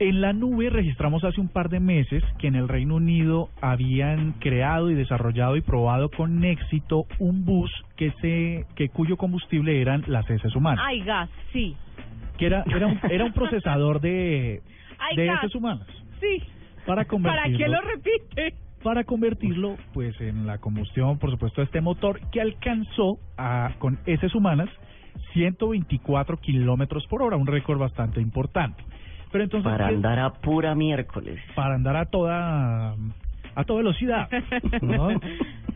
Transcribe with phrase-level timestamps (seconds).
[0.00, 4.32] En la nube registramos hace un par de meses que en el Reino Unido habían
[4.34, 10.04] creado y desarrollado y probado con éxito un bus que se que cuyo combustible eran
[10.06, 10.84] las heces humanas.
[10.86, 11.74] Ay, gas, sí.
[12.38, 14.62] Que era era un, era un procesador de
[15.00, 15.38] Ay, de gas.
[15.42, 15.86] heces humanas
[16.20, 16.42] Sí.
[16.86, 18.54] para ¿Para convertirlo qué lo repite?
[18.84, 23.98] para convertirlo pues en la combustión por supuesto de este motor que alcanzó a con
[24.06, 24.68] heces humanas
[25.32, 28.82] 124 kilómetros por hora, un récord bastante importante.
[29.30, 31.38] Pero entonces Para ¿qué- andar a pura miércoles.
[31.54, 32.94] para andar a toda
[33.54, 34.28] a toda velocidad,
[34.82, 35.08] ¿no?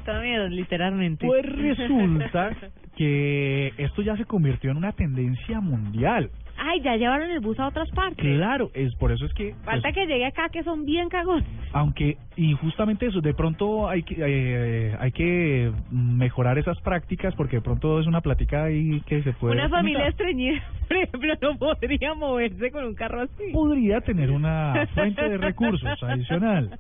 [0.05, 1.27] También, literalmente.
[1.27, 2.51] Pues resulta
[2.97, 6.31] que esto ya se convirtió en una tendencia mundial.
[6.59, 8.19] Ay, ya llevaron el bus a otras partes.
[8.19, 11.47] Claro, es por eso es que pues, Falta que llegue acá, que son bien cagones.
[11.73, 17.57] aunque y justamente eso, de pronto hay que eh, hay que mejorar esas prácticas porque
[17.57, 21.57] de pronto es una plática ahí que se puede Una familia estreñida, por ejemplo, no
[21.59, 23.51] podría moverse con un carro así.
[23.53, 26.71] podría tener una fuente de recursos adicional.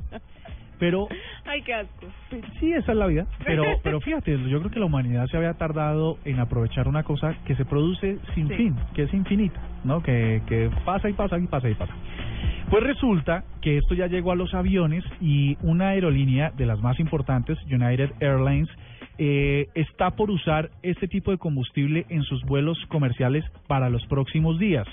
[0.78, 1.06] Pero
[1.52, 2.06] Ay, qué asco.
[2.58, 3.26] Sí, esa es la vida.
[3.44, 7.34] Pero, pero fíjate, yo creo que la humanidad se había tardado en aprovechar una cosa
[7.44, 8.54] que se produce sin Sí.
[8.54, 10.02] fin, que es infinita, ¿no?
[10.02, 11.92] Que, que pasa y pasa y pasa y pasa.
[12.70, 16.98] Pues resulta que esto ya llegó a los aviones y una aerolínea de las más
[16.98, 18.70] importantes, United Airlines,
[19.18, 24.58] eh, está por usar este tipo de combustible en sus vuelos comerciales para los próximos
[24.58, 24.86] días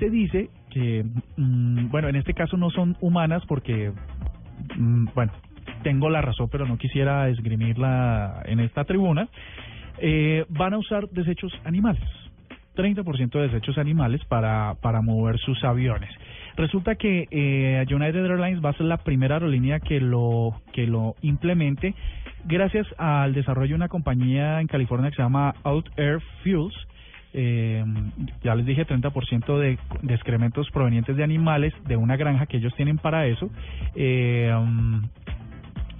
[0.00, 1.04] se dice que,
[1.36, 3.92] mm, bueno, en este caso no son humanas porque,
[4.80, 5.32] bueno,
[5.82, 9.28] tengo la razón, pero no quisiera esgrimirla en esta tribuna,
[9.98, 12.02] eh, van a usar desechos animales.
[12.76, 16.10] 30% de desechos animales para, para mover sus aviones.
[16.56, 21.14] Resulta que eh, United Airlines va a ser la primera aerolínea que lo que lo
[21.22, 21.94] implemente
[22.44, 26.74] gracias al desarrollo de una compañía en California que se llama Out Air Fuels.
[27.32, 27.84] Eh,
[28.42, 32.74] ya les dije 30% de, de excrementos provenientes de animales de una granja que ellos
[32.76, 33.50] tienen para eso.
[33.94, 34.52] Eh,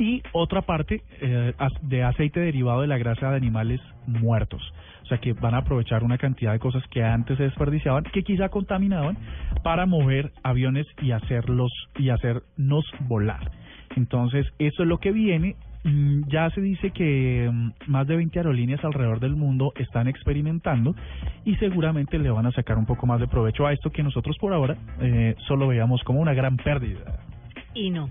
[0.01, 4.63] y otra parte eh, de aceite derivado de la grasa de animales muertos.
[5.03, 8.23] O sea que van a aprovechar una cantidad de cosas que antes se desperdiciaban, que
[8.23, 9.19] quizá contaminaban,
[9.63, 13.51] para mover aviones y hacerlos y hacernos volar.
[13.95, 15.57] Entonces, eso es lo que viene.
[15.85, 20.95] Mm, Ya se dice que mm, más de 20 aerolíneas alrededor del mundo están experimentando
[21.45, 24.37] y seguramente le van a sacar un poco más de provecho a esto que nosotros
[24.39, 27.21] por ahora eh, solo veíamos como una gran pérdida.
[27.75, 28.11] Y no.